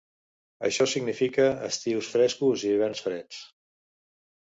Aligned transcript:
Això 0.69 0.85
significa 0.93 1.45
estius 1.67 2.09
frescos 2.13 2.63
i 2.65 2.71
hiverns 2.71 3.03
freds. 3.09 3.43